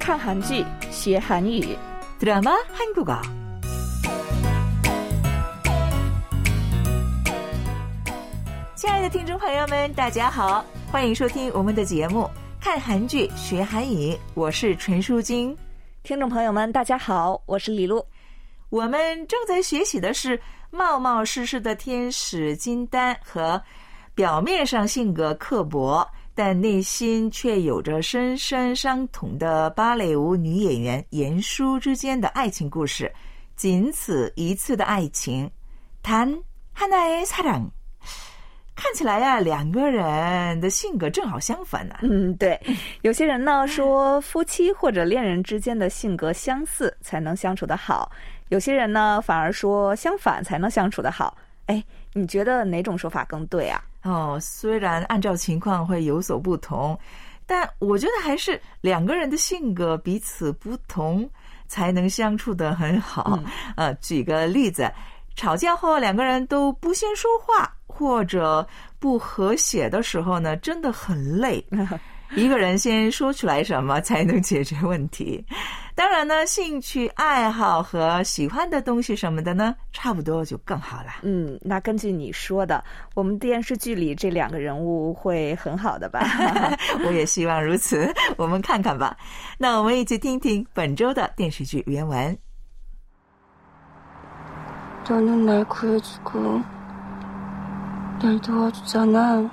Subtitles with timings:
[0.00, 1.76] 看韩剧学韩语，
[2.20, 3.20] 드라마 한국어.
[8.74, 12.22] 亲爱的听众朋友们，大家好，欢迎收听我们的节目《
[12.60, 15.56] 看韩剧学韩语》，我是陈淑晶。
[16.02, 18.04] 听众朋友们，大家好，我是李璐。
[18.68, 23.60] 我们正在学习的是冒冒失失的天使金丹和
[24.14, 33.11] 表面上性格刻薄， 但内心却有着深深伤痛的芭蕾舞女演员颜舒之间的爱情故事，
[33.55, 35.49] 仅此一次的爱情，
[36.01, 36.33] 谈
[36.73, 37.69] 汉奈萨朗。
[38.73, 41.99] 看起来呀，两个人的性格正好相反呐。
[42.01, 42.59] 嗯，对。
[43.01, 48.09] 有些人呢说，夫妻或者恋人之间的性格相似才能相处的好；
[48.49, 51.37] 有些人呢反而说，相反才能相处的好。
[51.67, 53.83] 哎，你觉得哪种说法更对啊？
[54.03, 56.97] 哦，虽然按照情况会有所不同，
[57.45, 61.29] 但我觉得还是两个人的性格彼此不同，
[61.67, 63.39] 才能相处得很好。
[63.77, 64.91] 呃，举个例子，
[65.35, 68.67] 吵架后两个人都不先说话，或者
[68.99, 71.63] 不和谐的时候呢，真的很累。
[72.35, 75.45] 一个人先说出来什么才能解决问题。
[75.94, 81.08] 当然呢，兴趣爱好和喜欢的东西什么的呢，差不多就更好了。
[81.22, 86.20] 嗯，那根据你说的，我们电视剧里这两个人物会很好的吧？
[87.06, 88.12] 我也希望如此。
[88.36, 89.16] 我们看看吧。
[89.56, 92.36] 那我们一起听听本周的电视剧原文。
[95.08, 96.62] 너는 날 구해주고
[98.20, 99.48] 날 도와주잖아.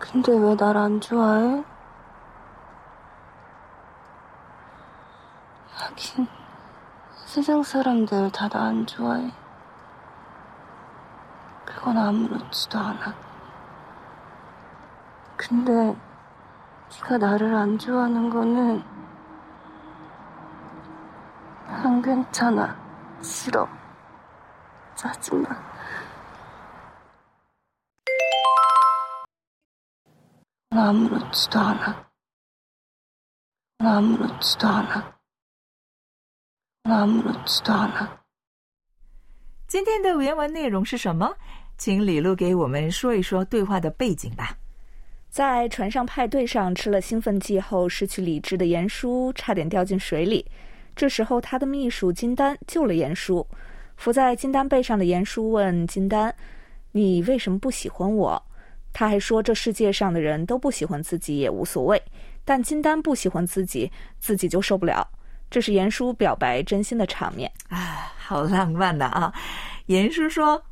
[0.00, 1.62] 근데 왜 날 안 좋아해?
[5.97, 6.27] 하긴
[7.25, 9.31] 세상 사람들 다 나 안 좋아해.
[11.65, 13.15] 그건 아무렇지도 않아.
[15.35, 15.95] 근데
[16.91, 18.83] 네가 나를 안 좋아하는 거는
[21.67, 22.77] 안 괜찮아.
[23.23, 23.67] 싫어.
[24.93, 25.49] 짜증나.
[30.69, 32.07] 아무렇지도 않아.
[33.79, 35.16] 아무렇지도 않아.
[36.87, 38.21] 那木知道了。
[39.67, 41.29] 今天的原文内容是什么？
[41.77, 44.57] 请李璐给我们说一说对话的背景吧。
[45.29, 50.45] 在船上派对上吃了兴奋剂后失去理智的严叔差点掉进水里，
[50.95, 53.45] 这时候他的秘书金丹救了严叔。
[53.97, 56.33] 伏在金丹背上的严叔问金丹
[56.93, 58.41] ：“你为什么不喜欢我？”
[58.93, 62.01] 他还说：“这世界上的人都不喜欢自己也无所谓，
[62.45, 65.05] 但金丹不喜欢自己，自己就受不了。”
[65.50, 67.52] 这是严叔表白真心的场面。
[67.68, 69.32] 啊，好浪漫的啊！
[69.86, 70.62] 严叔说：“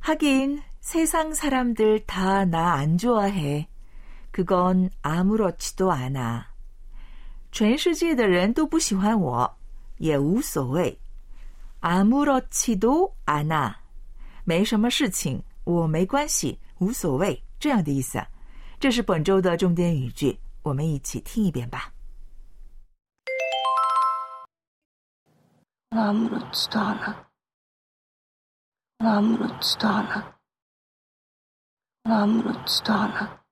[0.00, 6.46] 하긴세상사람들다나 안 좋아해。그건아무렇지도 않아。
[7.50, 9.58] 全世界的人都不喜欢我，
[9.98, 10.98] 也无所谓。
[11.80, 13.74] 아무렇지도 않아，
[14.44, 18.18] 没什么事情，我没关系，无所谓，这样的意思。
[18.80, 21.92] 这是本周的重点语句，我们一起听一遍吧。
[25.90, 27.30] 아무렇지도 않아.
[28.98, 30.38] 아무렇지도 않아.
[32.04, 33.42] 아무렇지도 않아.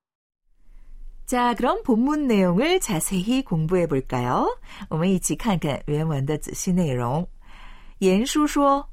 [1.26, 4.58] 자, 그럼 본문 내용을 자세히 공부해 볼까요?
[4.88, 7.28] 我们一起看看原文的仔细内容.
[8.00, 8.88] 严叔说,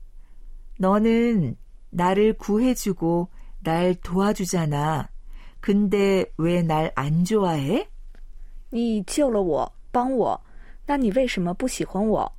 [0.77, 1.55] 너는
[1.89, 3.29] 나를 구해주고
[3.63, 5.09] 날 도와주잖아.
[5.59, 7.87] 근데 왜 날 안 좋아해?
[8.69, 10.39] 你救了我，帮我，
[10.85, 12.31] 那你为什么不喜欢我？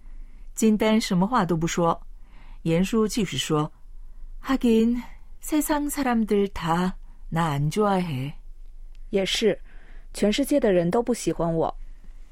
[0.55, 2.00] 金丹什么话都不说。
[2.62, 3.71] 严叔继续说,
[4.43, 5.00] 하긴
[5.41, 6.93] 세상 사람들 다
[7.31, 8.33] 나 안 좋아해.
[9.11, 9.59] 也是，
[10.12, 11.75] 全世界的人都不喜欢我，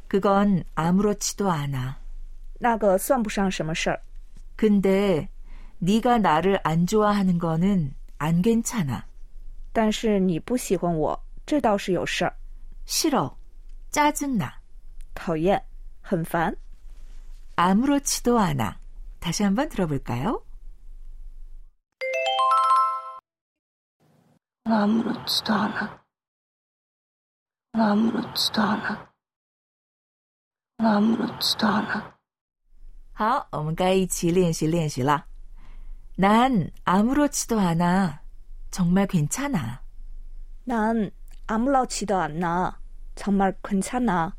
[0.09, 1.95] 그건 아무렇지도 않아.
[2.59, 4.01] 那个算不上什么事儿。
[4.57, 5.29] 근데
[5.79, 9.05] 네가 나를 안 좋아하는 거는 안 괜찮아.
[9.73, 12.35] 但是你不喜欢我，这倒是有事儿，
[12.87, 13.37] 싫어.
[13.93, 14.51] 짜증나.
[15.15, 15.63] 讨厌，
[16.03, 16.55] 很烦。
[17.61, 18.79] 아무렇지도 않아.
[19.21, 20.45] 다시 한번 들어볼까요?
[24.65, 26.05] 아무렇지도 않아.
[27.73, 29.13] 아무렇지도 않아.
[30.79, 32.17] 아무렇지도 않아.
[33.15, 35.27] 好，我们该一起练习练习了。
[36.17, 38.21] 난 아무렇지도 않아.
[38.71, 39.81] 정말 괜찮아.
[40.65, 41.11] 난
[41.47, 42.79] 아무렇지도 않아.
[43.15, 44.35] 정말 괜찮아.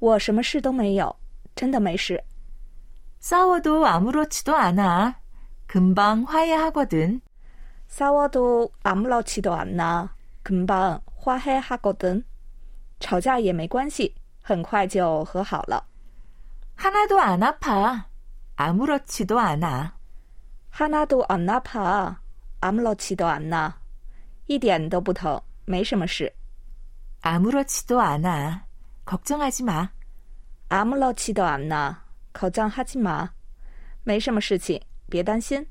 [0.00, 1.14] 我什么事都没有，
[1.54, 2.24] 真的没事。
[3.20, 5.20] 싸워도 아무렇지도 않아.
[5.66, 7.20] 금방 화해하거든.
[7.88, 10.14] 싸워도 아무렇지도 않아.
[10.42, 12.24] 금방 화해하거든.
[13.00, 15.84] 吵架也没关系， 很快就和好了。
[16.74, 18.06] 하나도 안 아파.
[18.56, 19.94] 아무렇지도 않아.
[20.70, 22.20] 하나도 안 아파.
[22.60, 23.78] 아무렇지도 않아.
[24.46, 26.32] 一点都不疼，没什么事。
[27.22, 28.64] 아무렇지도 않아.
[29.04, 29.90] 걱정하지 마.
[30.68, 32.02] 아무렇지도 않아.
[32.36, 33.30] 걱정하지 마.
[34.04, 35.66] 没什么事情，别担心。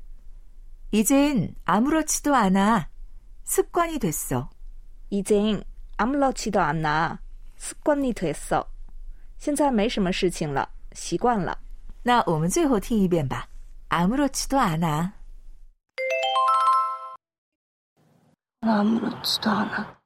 [0.90, 2.88] 이젠 아무렇지도 않아.
[3.44, 4.50] 습관이 됐어.
[5.10, 5.62] 이젠
[5.96, 7.20] 아무렇지도 않아.
[7.56, 8.66] 습관이 됐어.
[9.38, 11.58] 现在没什么事情了，习惯了。
[12.02, 13.48] 那我们最后听一遍吧.
[13.88, 15.14] 아무렇지도 않아.
[18.60, 20.00] 아무렇지도 않아.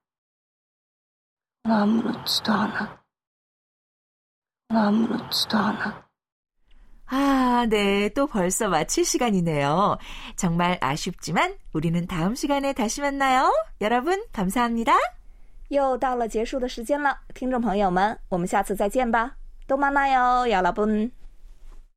[1.64, 3.02] 아무렇지도 않아.
[4.68, 6.08] 아무렇지도 않아.
[7.10, 8.08] 아, 네.
[8.10, 9.96] 또 벌써 마칠 시간이네요.
[10.36, 13.52] 정말 아쉽지만 우리는 다음 시간에 다시 만나요.
[13.80, 14.92] 여러분, 감사합니다.
[15.68, 19.36] 又到了结束的时间了，听众朋友们，我们下次再见吧。
[19.66, 21.10] 都妈妈哟，亚拉本。